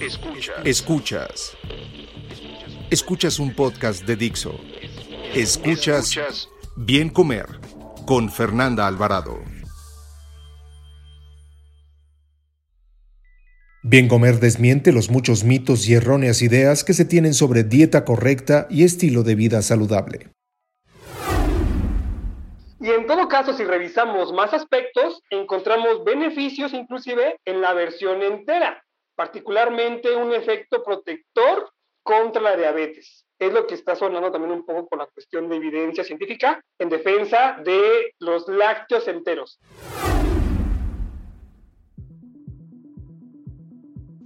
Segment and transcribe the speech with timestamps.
[0.00, 0.56] Escuchas.
[0.64, 1.56] Escuchas.
[2.90, 4.58] Escuchas un podcast de Dixo.
[5.34, 7.44] Escuchas Bien Comer
[8.06, 9.40] con Fernanda Alvarado.
[13.82, 18.68] Bien Comer desmiente los muchos mitos y erróneas ideas que se tienen sobre dieta correcta
[18.70, 20.30] y estilo de vida saludable.
[22.80, 28.82] Y en todo caso, si revisamos más aspectos, encontramos beneficios inclusive en la versión entera
[29.20, 31.70] particularmente un efecto protector
[32.02, 33.26] contra la diabetes.
[33.38, 36.88] Es lo que está sonando también un poco con la cuestión de evidencia científica en
[36.88, 39.60] defensa de los lácteos enteros.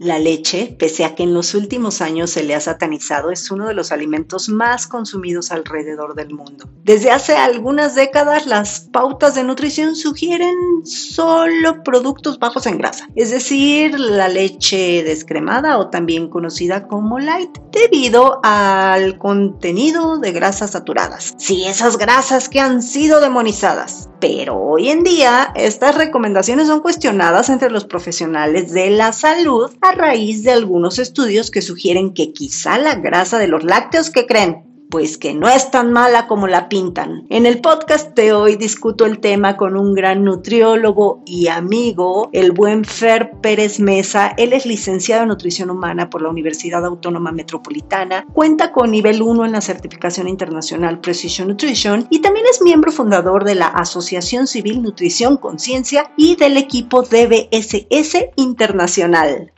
[0.05, 3.66] La leche, pese a que en los últimos años se le ha satanizado, es uno
[3.66, 6.69] de los alimentos más consumidos alrededor del mundo.
[6.83, 13.30] Desde hace algunas décadas, las pautas de nutrición sugieren solo productos bajos en grasa, es
[13.30, 21.34] decir, la leche descremada o también conocida como light, debido al contenido de grasas saturadas.
[21.38, 24.10] Sí, esas grasas que han sido demonizadas.
[24.20, 30.42] Pero hoy en día, estas recomendaciones son cuestionadas entre los profesionales de la salud raíz
[30.42, 35.19] de algunos estudios que sugieren que quizá la grasa de los lácteos que creen pues
[35.19, 37.27] que no es tan mala como la pintan.
[37.28, 42.53] En el podcast de hoy discuto el tema con un gran nutriólogo y amigo, el
[42.53, 44.34] buen Fer Pérez Mesa.
[44.37, 49.44] Él es licenciado en nutrición humana por la Universidad Autónoma Metropolitana, cuenta con nivel 1
[49.47, 54.81] en la certificación internacional Precision Nutrition y también es miembro fundador de la Asociación Civil
[54.81, 59.53] Nutrición Conciencia y del equipo DBSS Internacional.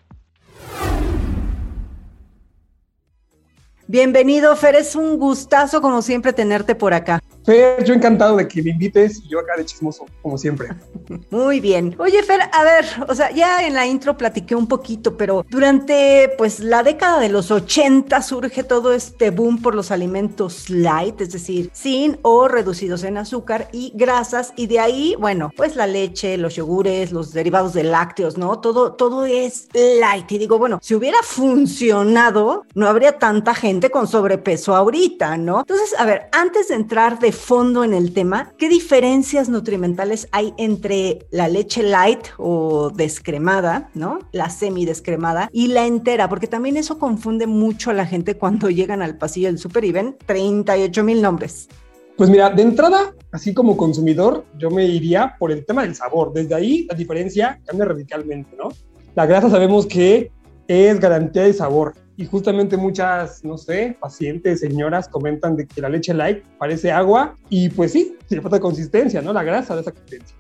[3.88, 7.22] Bienvenido, Fer, es un gustazo como siempre tenerte por acá.
[7.46, 10.68] Fer, yo encantado de que me invites y yo acá de chismoso, como siempre.
[11.30, 11.94] Muy bien.
[11.98, 16.34] Oye, Fer, a ver, o sea, ya en la intro platiqué un poquito, pero durante
[16.36, 21.32] pues la década de los 80 surge todo este boom por los alimentos light, es
[21.32, 26.36] decir, sin o reducidos en azúcar y grasas, y de ahí, bueno, pues la leche,
[26.38, 28.58] los yogures, los derivados de lácteos, ¿no?
[28.58, 30.32] Todo, todo es light.
[30.32, 35.60] Y digo, bueno, si hubiera funcionado, no habría tanta gente con sobrepeso ahorita, ¿no?
[35.60, 40.54] Entonces, a ver, antes de entrar de fondo en el tema, ¿qué diferencias nutrimentales hay
[40.58, 44.18] entre la leche light o descremada, ¿no?
[44.32, 49.02] La semidescremada y la entera, porque también eso confunde mucho a la gente cuando llegan
[49.02, 51.68] al pasillo del super y ven 38 mil nombres.
[52.16, 56.32] Pues mira, de entrada, así como consumidor, yo me iría por el tema del sabor.
[56.32, 58.70] Desde ahí la diferencia cambia radicalmente, ¿no?
[59.14, 60.30] La grasa sabemos que
[60.68, 65.88] es garantía de sabor y justamente muchas, no sé, pacientes, señoras comentan de que la
[65.88, 69.32] leche light parece agua y pues sí, le falta consistencia, ¿no?
[69.32, 70.36] La grasa de esa consistencia.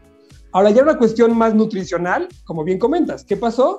[0.52, 3.78] Ahora ya una cuestión más nutricional, como bien comentas, ¿qué pasó?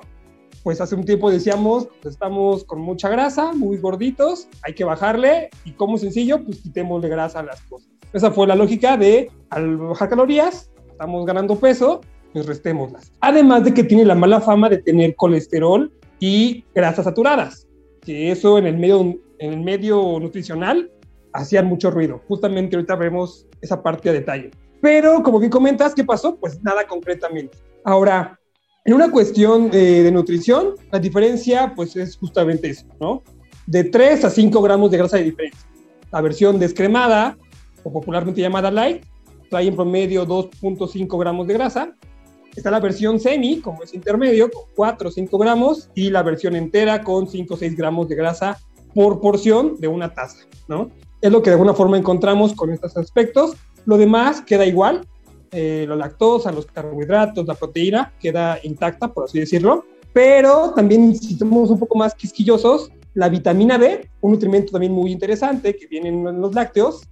[0.62, 5.50] Pues hace un tiempo decíamos, pues estamos con mucha grasa, muy gorditos, hay que bajarle
[5.64, 7.88] y como sencillo, pues quitemos de grasa las cosas.
[8.12, 12.00] Esa fue la lógica de al bajar calorías, estamos ganando peso,
[12.32, 13.12] pues restémoslas.
[13.20, 17.68] Además de que tiene la mala fama de tener colesterol y grasas saturadas
[18.08, 20.90] que eso en el medio, en el medio nutricional
[21.34, 22.22] hacían mucho ruido.
[22.26, 24.50] Justamente ahorita vemos esa parte a detalle.
[24.80, 26.36] Pero como bien comentas, ¿qué pasó?
[26.36, 27.58] Pues nada concretamente.
[27.84, 28.40] Ahora,
[28.86, 33.22] en una cuestión de nutrición, la diferencia pues es justamente eso, ¿no?
[33.66, 35.68] De 3 a 5 gramos de grasa de diferencia.
[36.10, 37.36] La versión descremada,
[37.82, 39.04] o popularmente llamada light,
[39.50, 41.94] trae en promedio 2.5 gramos de grasa
[42.56, 46.56] Está la versión semi, como es intermedio, con 4 o 5 gramos, y la versión
[46.56, 48.58] entera con 5 o 6 gramos de grasa
[48.94, 50.90] por porción de una taza, ¿no?
[51.20, 53.56] Es lo que de alguna forma encontramos con estos aspectos.
[53.84, 55.06] Lo demás queda igual,
[55.50, 59.84] eh, la lactosa, los carbohidratos, la proteína queda intacta, por así decirlo.
[60.12, 65.10] Pero también, si somos un poco más quisquillosos, la vitamina D, un nutrimento también muy
[65.10, 67.02] interesante que viene en los lácteos,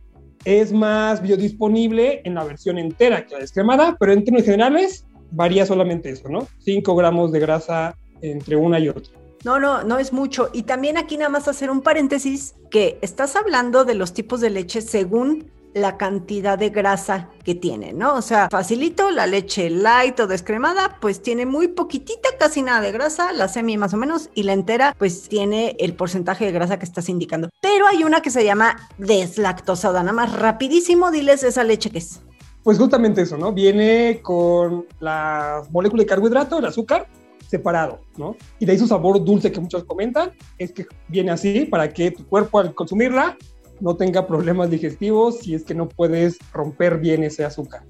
[0.44, 5.66] es más biodisponible en la versión entera que la descremada, pero en términos generales varía
[5.66, 6.48] solamente eso, ¿no?
[6.64, 9.12] 5 gramos de grasa entre una y otra.
[9.44, 10.50] No, no, no es mucho.
[10.52, 14.50] Y también aquí nada más hacer un paréntesis que estás hablando de los tipos de
[14.50, 18.14] leche según la cantidad de grasa que tiene, ¿no?
[18.14, 22.92] O sea, facilito, la leche light o descremada, pues tiene muy poquitita, casi nada de
[22.92, 26.78] grasa, la semi más o menos, y la entera, pues tiene el porcentaje de grasa
[26.78, 27.50] que estás indicando.
[27.60, 32.22] Pero hay una que se llama deslactosada, nada más rapidísimo, diles esa leche que es.
[32.66, 33.52] Pues justamente eso, ¿no?
[33.52, 37.06] Viene con la molécula de carbohidrato, el azúcar,
[37.46, 38.34] separado, ¿no?
[38.58, 42.10] Y de ahí su sabor dulce que muchos comentan, es que viene así para que
[42.10, 43.36] tu cuerpo al consumirla
[43.78, 47.84] no tenga problemas digestivos si es que no puedes romper bien ese azúcar.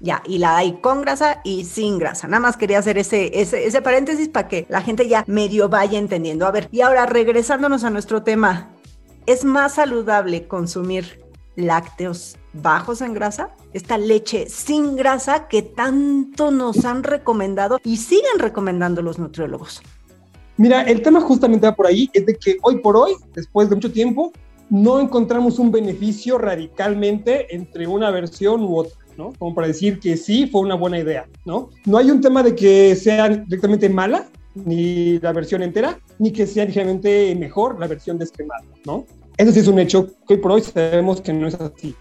[0.00, 2.26] Ya, y la hay con grasa y sin grasa.
[2.26, 6.00] Nada más quería hacer ese, ese, ese paréntesis para que la gente ya medio vaya
[6.00, 6.48] entendiendo.
[6.48, 8.72] A ver, y ahora regresándonos a nuestro tema,
[9.26, 11.29] ¿es más saludable consumir
[11.60, 13.50] lácteos bajos en grasa?
[13.72, 19.82] Esta leche sin grasa que tanto nos han recomendado y siguen recomendando los nutriólogos.
[20.56, 23.76] Mira, el tema justamente va por ahí, es de que hoy por hoy, después de
[23.76, 24.32] mucho tiempo,
[24.68, 29.32] no encontramos un beneficio radicalmente entre una versión u otra, ¿no?
[29.38, 31.70] Como para decir que sí fue una buena idea, ¿no?
[31.86, 36.46] No hay un tema de que sea directamente mala, ni la versión entera, ni que
[36.46, 39.06] sea ligeramente mejor la versión descremada, ¿no?
[39.40, 41.94] Eso sí es un hecho que hoy por hoy sabemos que no es así.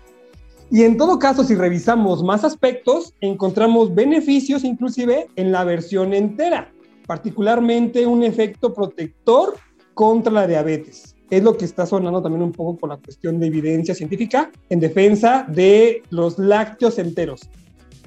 [0.69, 6.69] Y en todo caso, si revisamos más aspectos, encontramos beneficios inclusive en la versión entera,
[7.07, 9.55] particularmente un efecto protector
[9.93, 13.47] contra la diabetes es lo que está sonando también un poco con la cuestión de
[13.47, 17.41] evidencia científica en defensa de los lácteos enteros.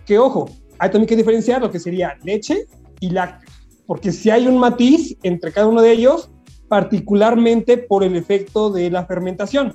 [0.05, 2.67] Que ojo, hay también que diferenciar lo que sería leche
[3.01, 6.31] y lácteos, porque si hay un matiz entre cada uno de ellos,
[6.73, 9.75] particularmente por el efecto de la fermentación.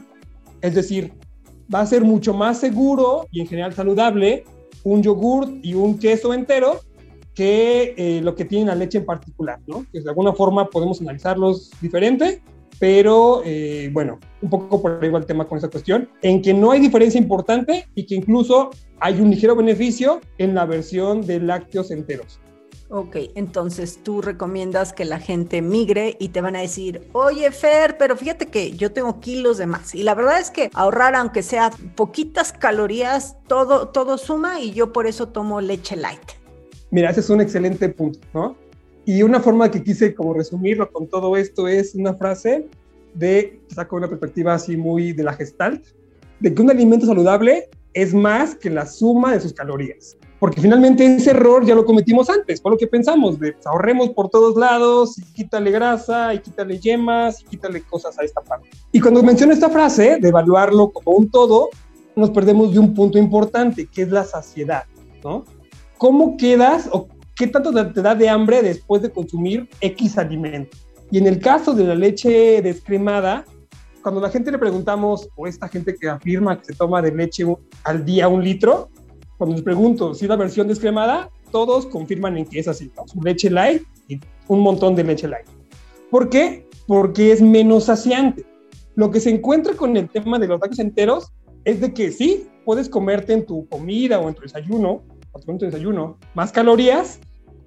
[0.62, 1.14] Es decir,
[1.72, 4.46] va a ser mucho más seguro y en general saludable
[4.84, 6.80] un yogur y un queso entero
[7.36, 9.86] que eh, lo que tiene la leche en particular, ¿no?
[9.92, 12.42] Que de alguna forma podemos analizarlos diferente
[12.80, 16.72] pero eh, bueno, un poco por igual el tema con esa cuestión, en que no
[16.72, 21.92] hay diferencia importante y que incluso hay un ligero beneficio en la versión de lácteos
[21.92, 22.40] enteros.
[22.90, 27.98] Ok, entonces tú recomiendas que la gente migre y te van a decir, oye Fer,
[27.98, 29.94] pero fíjate que yo tengo kilos de más.
[29.94, 34.94] Y la verdad es que ahorrar, aunque sea poquitas calorías, todo, todo suma y yo
[34.94, 36.22] por eso tomo leche light.
[36.90, 38.56] Mira, ese es un excelente punto, ¿no?
[39.04, 42.68] Y una forma que quise como resumirlo con todo esto es una frase
[43.16, 45.86] de, saco una perspectiva así muy de la gestalt,
[46.40, 50.16] de que un alimento saludable es más que la suma de sus calorías.
[50.40, 54.10] Porque finalmente ese error ya lo cometimos antes, fue lo que pensamos, de pues, ahorremos
[54.12, 58.70] por todos lados, y quítale grasa, y quítale yemas, y quítale cosas a esta parte.
[58.92, 61.70] Y cuando menciono esta frase, de evaluarlo como un todo,
[62.16, 64.84] nos perdemos de un punto importante, que es la saciedad,
[65.24, 65.46] ¿no?
[65.98, 70.78] ¿Cómo quedas o ¿qué tanto te da de hambre después de consumir X alimento?
[71.10, 73.46] Y en el caso de la leche descremada,
[74.04, 77.46] cuando la gente le preguntamos, o esta gente que afirma que se toma de leche
[77.84, 78.90] al día un litro,
[79.38, 83.50] cuando les pregunto si la versión descremada, todos confirman en que es así, su leche
[83.50, 85.48] light y un montón de leche light.
[86.10, 86.68] ¿Por qué?
[86.88, 88.46] Porque es menos saciante.
[88.96, 91.32] Lo que se encuentra con el tema de los lácteos enteros
[91.66, 95.04] es de que sí, puedes comerte en tu comida o en tu desayuno,
[95.34, 97.20] o en tu desayuno, más calorías,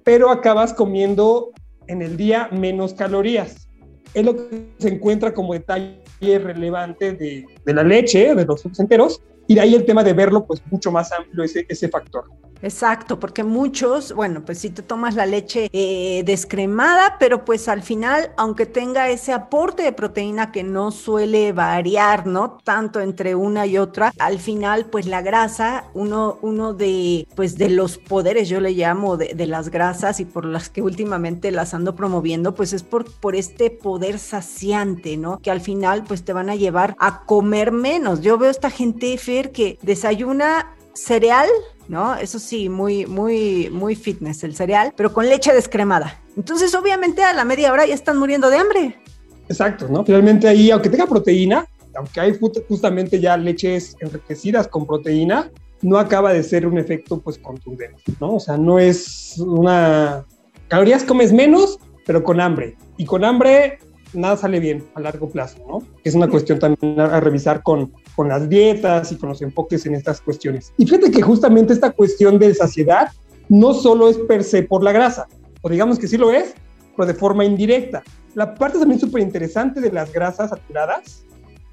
[0.03, 1.51] pero acabas comiendo
[1.87, 3.69] en el día menos calorías.
[4.13, 9.21] Es lo que se encuentra como detalle relevante de, de la leche, de los enteros,
[9.51, 12.23] y de ahí el tema de verlo pues mucho más amplio ese, ese factor.
[12.61, 17.81] Exacto, porque muchos, bueno, pues si te tomas la leche eh, descremada, pero pues al
[17.81, 22.57] final, aunque tenga ese aporte de proteína que no suele variar, ¿no?
[22.63, 27.69] Tanto entre una y otra, al final, pues la grasa, uno, uno de, pues de
[27.69, 31.73] los poderes, yo le llamo, de, de las grasas y por las que últimamente las
[31.73, 35.39] ando promoviendo, pues es por, por este poder saciante, ¿no?
[35.39, 38.21] Que al final, pues te van a llevar a comer menos.
[38.21, 41.47] Yo veo esta gente, Fer, que desayuna cereal,
[41.87, 42.15] ¿no?
[42.15, 46.19] Eso sí, muy, muy, muy fitness el cereal, pero con leche descremada.
[46.37, 48.99] Entonces, obviamente, a la media hora ya están muriendo de hambre.
[49.49, 50.05] Exacto, ¿no?
[50.05, 51.65] Finalmente ahí, aunque tenga proteína,
[51.95, 57.37] aunque hay justamente ya leches enriquecidas con proteína, no acaba de ser un efecto pues
[57.39, 58.35] contundente, ¿no?
[58.35, 60.25] O sea, no es una...
[60.67, 62.77] Calorías comes menos, pero con hambre.
[62.97, 63.79] Y con hambre
[64.13, 65.79] nada sale bien a largo plazo, ¿no?
[66.03, 69.95] Es una cuestión también a revisar con, con las dietas y con los enfoques en
[69.95, 70.73] estas cuestiones.
[70.77, 73.09] Y fíjate que justamente esta cuestión de saciedad
[73.49, 75.27] no solo es per se por la grasa,
[75.61, 76.53] o digamos que sí lo es,
[76.95, 78.03] pero de forma indirecta.
[78.33, 81.25] La parte también súper interesante de las grasas saturadas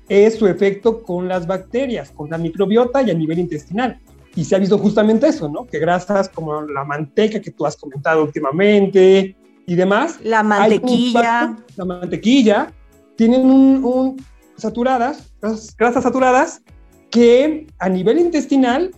[0.08, 4.00] es su efecto con las bacterias, con la microbiota y a nivel intestinal.
[4.34, 5.66] Y se ha visto justamente eso, ¿no?
[5.66, 10.18] Que grasas como la manteca que tú has comentado últimamente y demás.
[10.22, 11.56] La mantequilla.
[11.76, 12.72] la mantequilla
[13.16, 14.16] tienen un, un
[14.58, 15.32] saturadas,
[15.76, 16.62] grasas, saturadas,
[17.10, 18.90] que a nivel intestinal,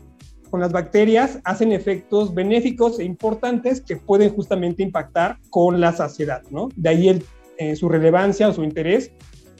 [0.50, 6.42] con las bacterias, hacen efectos benéficos e importantes que pueden justamente impactar con la saciedad,
[6.50, 6.70] ¿no?
[6.74, 7.24] De ahí el,
[7.58, 9.12] eh, su relevancia o su interés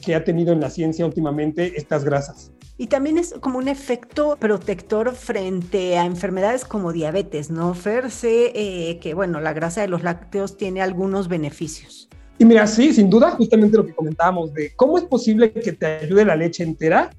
[0.03, 2.51] que ha tenido en la ciencia últimamente estas grasas.
[2.77, 8.09] Y también es como un efecto protector frente a enfermedades como diabetes, ¿no, Fer?
[8.09, 12.09] Sé eh, que, bueno, la grasa de los lácteos tiene algunos beneficios.
[12.41, 15.85] Y mira, sí, sin duda, justamente lo que comentábamos de cómo es posible que te
[15.85, 17.11] ayude la leche entera,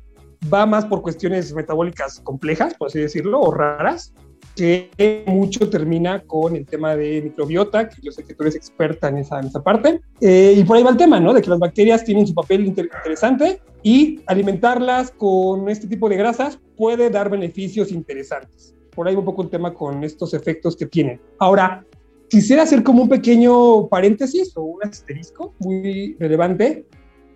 [0.53, 4.13] va más por cuestiones metabólicas complejas, por así decirlo, o raras,
[4.57, 4.91] que
[5.29, 9.19] mucho termina con el tema de microbiota, que yo sé que tú eres experta en
[9.19, 10.01] esa, en esa parte.
[10.21, 11.33] Eh, y por ahí va el tema, ¿no?
[11.33, 16.59] De que las bacterias tienen su papel interesante y alimentarlas con este tipo de grasas
[16.77, 18.75] puede dar beneficios interesantes.
[18.93, 21.21] Por ahí va un poco el tema con estos efectos que tienen.
[21.39, 21.87] Ahora,
[22.33, 26.87] quisiera hacer como un pequeño paréntesis o un asterisco muy relevante,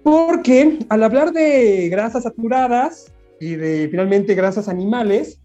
[0.02, 5.38] porque al hablar de grasas saturadas y de finalmente grasas animales,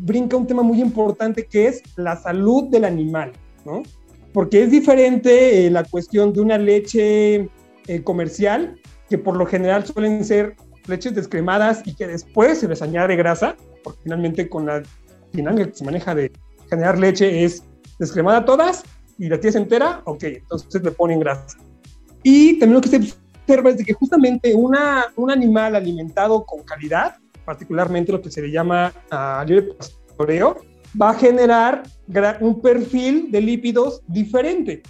[0.00, 3.30] brinca un tema muy importante que es la salud del animal,
[3.64, 3.84] ¿no?
[4.32, 7.48] Porque es diferente eh, la cuestión de una leche
[7.86, 10.56] eh, comercial, que por lo general suelen ser
[10.88, 13.54] leches descremadas y que después se les añade grasa,
[13.84, 14.82] porque finalmente con la
[15.32, 16.32] dinámica que se maneja de
[16.68, 17.62] generar leche es
[17.98, 18.82] descremada todas
[19.18, 21.58] y la tienes entera, ok, entonces le ponen grasa.
[22.22, 26.62] Y también lo que se observa es de que justamente una, un animal alimentado con
[26.62, 30.56] calidad particularmente lo que se le llama uh, libre pastoreo,
[31.00, 31.82] va a generar
[32.40, 34.82] un perfil de lípidos diferente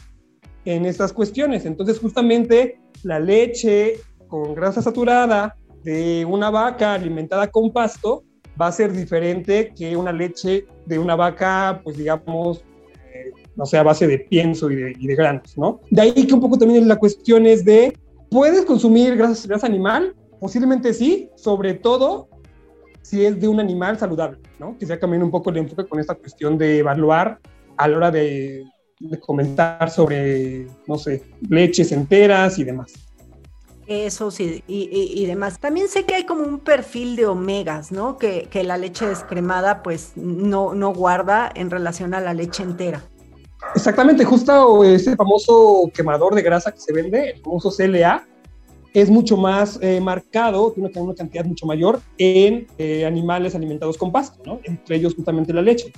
[0.64, 1.64] en estas cuestiones.
[1.64, 8.24] Entonces, justamente la leche con grasa saturada de una vaca alimentada con pasto
[8.60, 12.64] va a ser diferente que una leche de una vaca, pues digamos,
[13.56, 15.80] no sé, a base de pienso y de, granos, ¿no?
[15.90, 17.96] De ahí que un poco también la cuestión es de,
[18.30, 20.14] ¿puedes consumir grasa, grasa animal?
[20.40, 22.28] Posiblemente sí, sobre todo
[23.02, 24.76] si es de un animal saludable, ¿no?
[24.78, 27.38] Quisiera cambiar un poco el enfoque con esta cuestión de evaluar
[27.76, 28.64] a la hora de,
[29.20, 32.94] comentar sobre, no sé, leches enteras y demás.
[33.86, 35.60] Eso sí, y, demás.
[35.60, 38.16] También sé que hay como un perfil de omegas, ¿no?
[38.16, 43.02] Que, que, la leche descremada pues no, no guarda en relación a la leche entera.
[43.74, 48.26] Exactamente, justo ese famoso quemador de grasa que se vende, el famoso CLA,
[48.94, 54.12] es mucho más eh, marcado, tiene una cantidad mucho mayor en eh, animales alimentados con
[54.12, 54.60] pasto, ¿no?
[54.62, 55.92] entre ellos justamente la leche.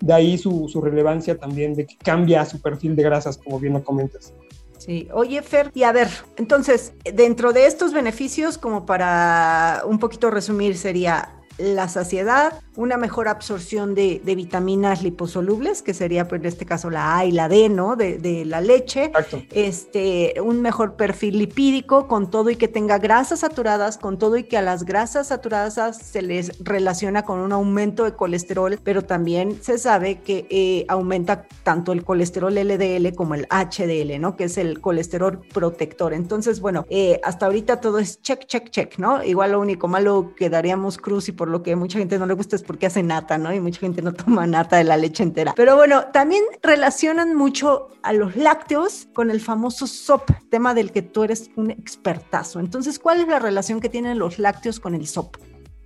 [0.00, 3.74] De ahí su, su, relevancia también de que cambia su perfil de grasas, como bien
[3.74, 4.32] lo comentas.
[4.78, 6.08] Sí, oye Fer, y a ver,
[6.38, 13.28] entonces, dentro de estos beneficios, como para un poquito resumir, sería la saciedad, una mejor
[13.28, 17.68] absorción de, vitaminas liposolubles, que sería pues, en este caso la A y la D,
[17.68, 17.96] ¿no?
[17.96, 19.12] De, la leche.
[19.52, 24.44] Este, un mejor perfil lipídico con todo y que tenga grasas saturadas, con todo y
[24.44, 29.58] que a las grasas saturadas se les relaciona con un aumento de colesterol, pero también
[29.62, 34.36] se sabe que eh, aumenta tanto el colesterol LDL como el HDL, ¿no?
[34.36, 36.14] Que es el colesterol protector.
[36.14, 39.22] Entonces, bueno, eh, hasta ahorita todo es check, check, check, ¿no?
[39.22, 42.56] Igual lo único malo quedaríamos cruz y por lo que mucha gente no le gusta
[42.56, 43.52] es porque hace nata, ¿no?
[43.52, 45.52] Y mucha gente no toma nata de la leche entera.
[45.54, 51.02] Pero bueno, también relacionan mucho a los lácteos con el famoso SOP, tema del que
[51.02, 52.60] tú eres un expertazo.
[52.60, 55.36] Entonces, ¿cuál es la relación que tienen los lácteos con el SOP?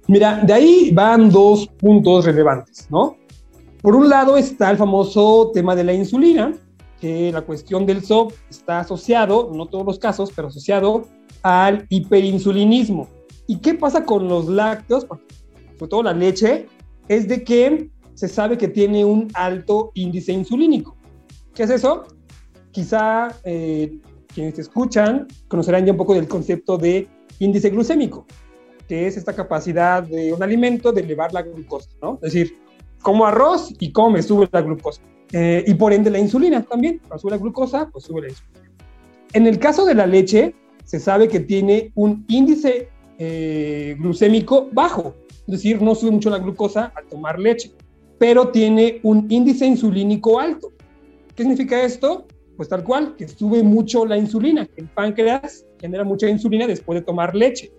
[0.07, 3.17] Mira, de ahí van dos puntos relevantes, ¿no?
[3.81, 6.55] Por un lado está el famoso tema de la insulina,
[7.01, 11.03] que la cuestión del SOP está asociado, no todos los casos, pero asociado
[11.43, 13.09] al hiperinsulinismo.
[13.47, 15.07] ¿Y qué pasa con los lácteos?
[15.85, 16.67] Sobre todo la leche,
[17.09, 20.97] es de que se sabe que tiene un alto índice insulínico.
[21.55, 22.05] ¿Qué es eso?
[22.71, 23.99] Quizá eh,
[24.33, 27.07] quienes te escuchan conocerán ya un poco del concepto de
[27.39, 28.25] índice glucémico,
[28.89, 32.15] que es esta capacidad de un alimento de elevar la glucosa, ¿no?
[32.23, 32.57] Es decir,
[33.03, 35.03] como arroz y come, sube la glucosa.
[35.33, 38.71] Eh, y por ende la insulina también, cuando sube la glucosa, pues sube la insulina.
[39.35, 42.89] En el caso de la leche, se sabe que tiene un índice
[43.19, 45.15] eh, glucémico bajo,
[45.47, 47.73] es decir, no sube mucho la glucosa al tomar leche,
[48.19, 50.73] pero tiene un índice insulínico alto.
[51.35, 52.27] ¿Qué significa esto?
[52.57, 54.69] Pues tal cual, que sube mucho la insulina.
[54.77, 57.73] El páncreas genera mucha insulina después de tomar leche.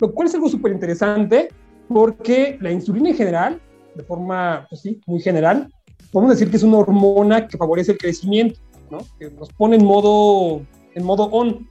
[0.00, 1.48] Lo cual es algo súper interesante
[1.88, 3.60] porque la insulina en general,
[3.94, 5.72] de forma, pues sí, muy general,
[6.10, 8.58] podemos decir que es una hormona que favorece el crecimiento,
[8.90, 8.98] ¿no?
[9.18, 10.62] Que nos pone en modo,
[10.94, 11.68] en modo on,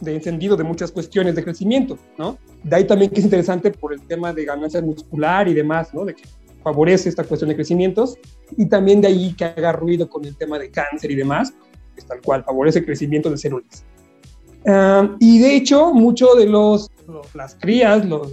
[0.00, 2.38] de encendido de muchas cuestiones de crecimiento, ¿no?
[2.62, 6.04] De ahí también que es interesante por el tema de ganancia muscular y demás, ¿no?
[6.04, 6.24] De que
[6.62, 8.16] favorece esta cuestión de crecimientos
[8.56, 11.52] y también de ahí que haga ruido con el tema de cáncer y demás,
[11.96, 13.84] es tal cual, favorece el crecimiento de células.
[14.66, 16.90] Ah, y de hecho, muchos de los,
[17.34, 18.32] las crías, los,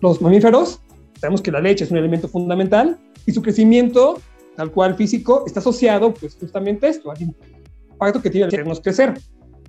[0.00, 0.80] los mamíferos,
[1.20, 4.20] sabemos que la leche es un elemento fundamental y su crecimiento,
[4.56, 8.80] tal cual físico, está asociado pues justamente a esto, al impacto que tiene el hacernos
[8.80, 9.14] crecer.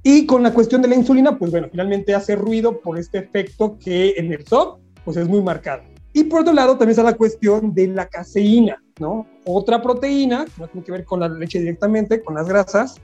[0.03, 3.77] Y con la cuestión de la insulina, pues bueno, finalmente hace ruido por este efecto
[3.79, 5.84] que en el SOP pues es muy marcado.
[6.13, 9.27] Y por otro lado también está la cuestión de la caseína, ¿no?
[9.46, 12.96] Otra proteína, que no tiene que ver con la leche directamente, con las grasas,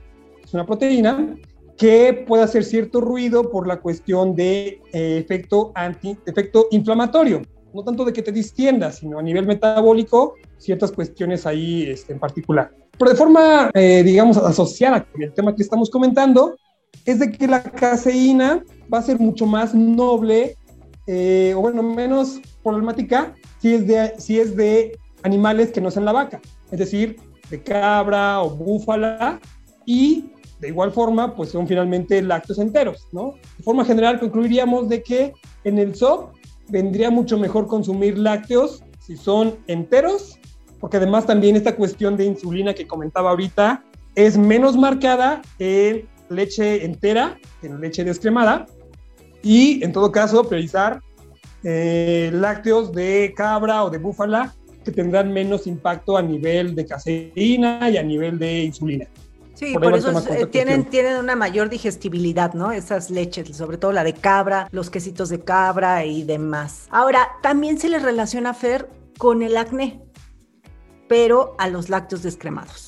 [0.42, 1.36] es una proteína
[1.76, 7.42] que puede hacer cierto ruido por la cuestión de eh, efecto, anti, efecto inflamatorio.
[7.72, 12.18] No tanto de que te distiendas, sino a nivel metabólico, ciertas cuestiones ahí este, en
[12.18, 12.72] particular.
[12.98, 16.56] Pero de forma, eh, digamos, asociada con el tema que estamos comentando,
[17.04, 20.56] es de que la caseína va a ser mucho más noble,
[21.06, 26.04] eh, o bueno, menos problemática si es, de, si es de animales que no sean
[26.04, 26.40] la vaca,
[26.70, 27.16] es decir,
[27.50, 29.40] de cabra o búfala,
[29.86, 30.30] y
[30.60, 33.34] de igual forma, pues son finalmente lácteos enteros, ¿no?
[33.56, 35.32] De forma general, concluiríamos de que
[35.64, 36.34] en el SOP
[36.68, 40.38] vendría mucho mejor consumir lácteos si son enteros,
[40.80, 43.82] porque además también esta cuestión de insulina que comentaba ahorita
[44.14, 48.66] es menos marcada en leche entera que en leche descremada,
[49.42, 51.00] y en todo caso priorizar
[51.64, 54.54] eh, lácteos de cabra o de búfala
[54.84, 59.06] que tendrán menos impacto a nivel de caseína y a nivel de insulina.
[59.54, 62.70] Sí, por, eso eh, tienen, tienen una mayor digestibilidad, ¿no?
[62.70, 66.86] Esas leches, sobre todo la de cabra, los quesitos de cabra y demás.
[66.90, 70.00] Ahora, también se les relaciona, Fer, con el acné,
[71.08, 72.87] pero a los lácteos descremados.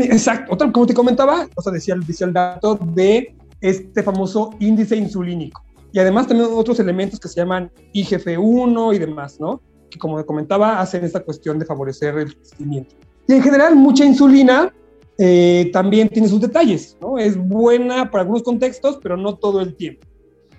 [0.00, 5.62] Exacto, como te comentaba, o sea, decía, decía el dato de este famoso índice insulínico.
[5.92, 9.60] Y además también otros elementos que se llaman IGF-1 y demás, ¿no?
[9.88, 12.96] Que como comentaba, hacen esta cuestión de favorecer el crecimiento.
[13.28, 14.74] Y en general, mucha insulina
[15.16, 17.16] eh, también tiene sus detalles, ¿no?
[17.16, 20.04] Es buena para algunos contextos, pero no todo el tiempo.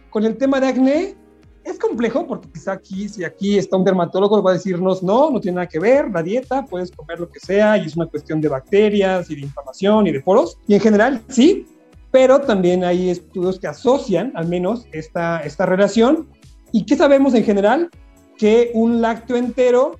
[0.09, 1.17] Con el tema de acné,
[1.65, 5.41] es complejo porque quizá aquí, si aquí está un dermatólogo, va a decirnos, no, no
[5.41, 8.39] tiene nada que ver, la dieta, puedes comer lo que sea y es una cuestión
[8.39, 10.57] de bacterias y de inflamación y de poros.
[10.67, 11.65] Y en general, sí,
[12.11, 16.27] pero también hay estudios que asocian al menos esta, esta relación.
[16.71, 17.89] ¿Y qué sabemos en general?
[18.37, 19.99] Que un lácteo entero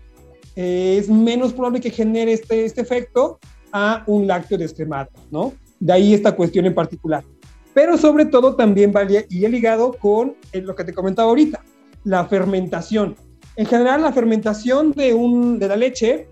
[0.56, 3.40] eh, es menos probable que genere este, este efecto
[3.72, 5.54] a un lácteo descremado, ¿no?
[5.80, 7.24] De ahí esta cuestión en particular.
[7.76, 11.62] Pero sobre todo también va y he ligado con eh, lo que te comentaba ahorita,
[12.06, 13.18] la fermentación.
[13.58, 16.30] En general, la fermentación de, un, de la leche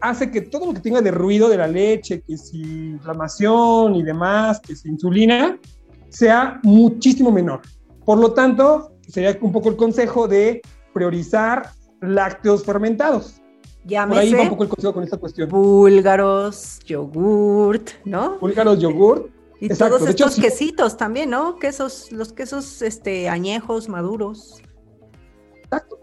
[0.00, 4.02] hace que todo lo que tenga de ruido de la leche, que si inflamación y
[4.02, 5.58] demás, que si insulina,
[6.08, 7.60] sea muchísimo menor.
[8.06, 10.62] Por lo tanto, sería un poco el consejo de
[10.94, 13.42] priorizar lácteos fermentados.
[13.84, 15.50] Llámese Por ahí va un poco el consejo con esta cuestión.
[15.50, 18.38] Búlgaros, yogurt, ¿no?
[18.38, 19.35] Búlgaros, yogurt.
[19.60, 21.58] Y todos estos quesitos también, ¿no?
[21.58, 24.60] Quesos, los quesos este, añejos, maduros.
[25.62, 25.98] Exacto.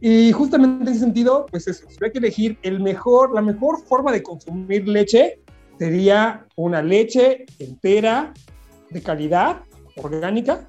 [0.00, 3.84] Y justamente en ese sentido, pues eso, si hay que elegir el mejor, la mejor
[3.84, 5.40] forma de consumir leche
[5.78, 8.32] sería una leche entera,
[8.90, 9.62] de calidad,
[9.96, 10.66] orgánica,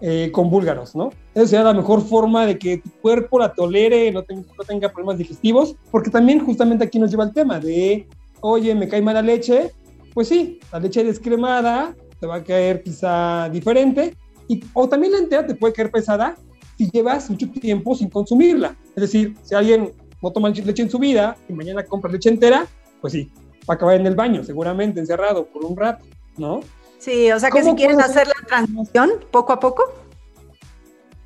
[0.00, 1.10] eh, con búlgaros, ¿no?
[1.34, 4.88] Esa sería la mejor forma de que tu cuerpo la tolere, no tenga, no tenga
[4.88, 8.08] problemas digestivos, porque también justamente aquí nos lleva el tema de,
[8.40, 9.72] oye, me cae mala leche,
[10.14, 14.16] pues sí, la leche descremada te va a caer quizá diferente,
[14.48, 16.36] y, o también la entera te puede caer pesada,
[16.78, 18.76] si llevas mucho tiempo sin consumirla.
[18.94, 22.66] Es decir, si alguien no toma leche en su vida y mañana compra leche entera,
[23.00, 23.30] pues sí,
[23.68, 26.04] va a acabar en el baño, seguramente encerrado por un rato,
[26.38, 26.60] ¿no?
[26.98, 29.84] Sí, o sea que si quieren hacer la transición poco a poco.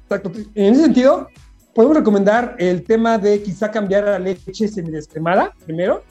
[0.05, 0.33] Exacto.
[0.55, 1.29] En ese sentido,
[1.75, 6.03] podemos recomendar el tema de quizá cambiar a leche semidescremada primero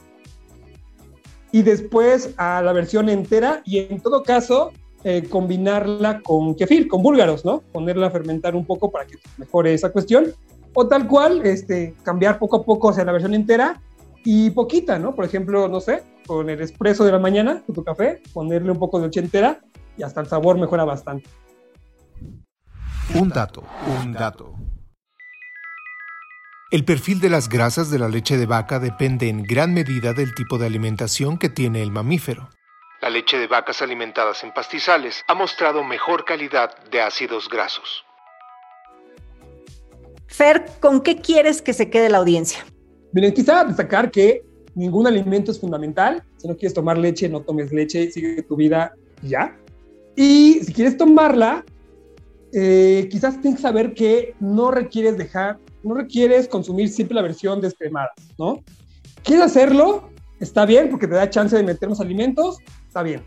[1.57, 7.01] y después a la versión entera y en todo caso eh, combinarla con kefir, con
[7.01, 7.61] búlgaros, ¿no?
[7.71, 10.25] Ponerla a fermentar un poco para que mejore esa cuestión.
[10.75, 13.81] O tal cual, este, cambiar poco a poco hacia la versión entera
[14.23, 15.15] y poquita, ¿no?
[15.15, 18.77] Por ejemplo, no sé, con el espresso de la mañana, con tu café, ponerle un
[18.77, 19.59] poco de leche entera
[19.97, 21.27] y hasta el sabor mejora bastante.
[23.19, 23.63] Un dato,
[24.03, 24.53] un dato.
[26.69, 30.35] El perfil de las grasas de la leche de vaca depende en gran medida del
[30.35, 32.49] tipo de alimentación que tiene el mamífero.
[33.01, 38.03] La leche de vacas alimentadas en pastizales ha mostrado mejor calidad de ácidos grasos.
[40.27, 42.65] Fer, ¿con qué quieres que se quede la audiencia?
[43.13, 44.43] Miren, quizá destacar que
[44.75, 46.21] ningún alimento es fundamental.
[46.35, 49.57] Si no quieres tomar leche, no tomes leche, sigue tu vida y ya.
[50.17, 51.63] Y si quieres tomarla,
[52.51, 57.61] eh, quizás tienes que saber que no requieres dejar, no requieres consumir siempre la versión
[57.61, 58.63] descremada, ¿no?
[59.23, 60.09] ¿Quieres hacerlo?
[60.39, 63.23] Está bien porque te da chance de meter más alimentos, está bien.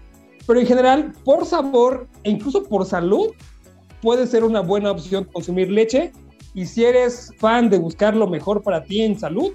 [0.46, 3.30] Pero en general, por sabor e incluso por salud,
[4.00, 6.12] puede ser una buena opción consumir leche.
[6.54, 9.52] Y si eres fan de buscar lo mejor para ti en salud,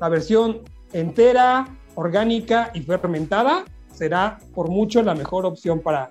[0.00, 6.10] la versión entera, orgánica y fermentada será por mucho la mejor opción para,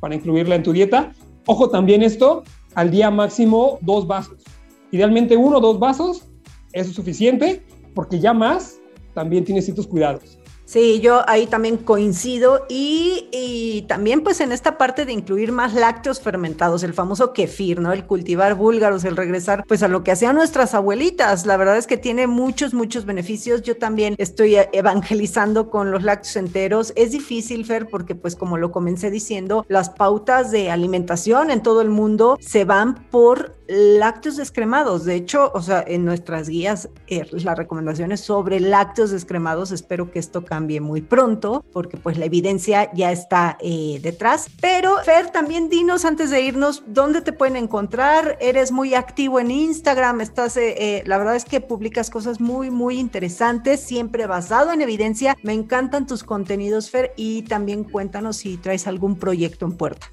[0.00, 1.12] para incluirla en tu dieta.
[1.46, 4.42] Ojo también esto, al día máximo dos vasos.
[4.90, 6.24] Idealmente uno o dos vasos,
[6.72, 8.78] eso es suficiente, porque ya más
[9.14, 10.38] también tiene ciertos cuidados.
[10.66, 16.20] Sí, yo ahí también coincido y, también pues en esta parte de incluir más lácteos
[16.20, 17.92] fermentados, el famoso kefir, ¿no?
[17.92, 21.46] El cultivar búlgaros, el regresar pues a lo que hacían nuestras abuelitas.
[21.46, 23.62] La verdad es que tiene muchos, muchos beneficios.
[23.62, 26.92] Yo también estoy evangelizando con los lácteos enteros.
[26.96, 31.80] Es difícil, Fer, porque pues como lo comencé diciendo, las pautas de alimentación en todo
[31.80, 35.04] el mundo se van por lácteos descremados.
[35.04, 40.18] De hecho, o sea, en nuestras guías, eh, las recomendaciones sobre lácteos descremados, espero que
[40.18, 44.48] esto cambie muy pronto, porque pues la evidencia ya está eh, detrás.
[44.60, 48.36] Pero, Fer, también dinos antes de irnos, ¿dónde te pueden encontrar?
[48.40, 52.98] Eres muy activo en Instagram, estás, eh, la verdad es que publicas cosas muy, muy
[52.98, 55.36] interesantes, siempre basado en evidencia.
[55.42, 60.10] Me encantan tus contenidos, Fer, y también cuéntanos si traes algún proyecto en puerta.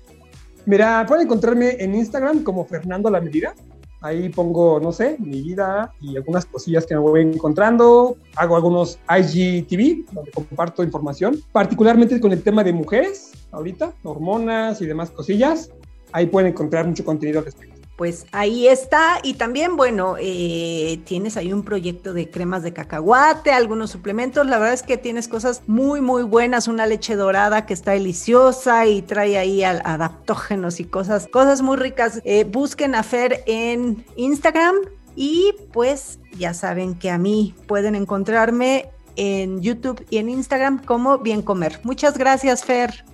[0.65, 3.54] Mira, pueden encontrarme en Instagram como Fernando La Medida.
[4.02, 8.17] Ahí pongo, no sé, mi vida y algunas cosillas que me voy encontrando.
[8.36, 14.86] Hago algunos IGTV donde comparto información, particularmente con el tema de mujeres, ahorita, hormonas y
[14.86, 15.71] demás cosillas.
[16.12, 19.19] Ahí pueden encontrar mucho contenido al respecto pues ahí está.
[19.23, 24.45] Y también, bueno, eh, tienes ahí un proyecto de cremas de cacahuate, algunos suplementos.
[24.47, 26.67] La verdad es que tienes cosas muy, muy buenas.
[26.67, 32.21] Una leche dorada que está deliciosa y trae ahí adaptógenos y cosas, cosas muy ricas.
[32.23, 34.75] Eh, busquen a Fer en Instagram.
[35.15, 41.19] Y pues ya saben que a mí pueden encontrarme en YouTube y en Instagram como
[41.19, 41.79] Bien Comer.
[41.84, 43.06] Muchas gracias, Fer.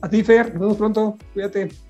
[0.00, 0.52] A ti, Fer.
[0.52, 1.18] Nos vemos pronto.
[1.34, 1.89] Cuídate.